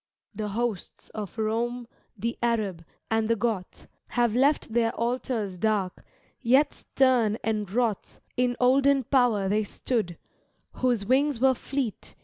[0.33, 6.03] The hosts of Rome, the Arab, and the Goth Have left their altars dark,
[6.39, 10.17] yet stem and wroth In olden power they stood,
[10.77, 12.15] whose wings were fleet.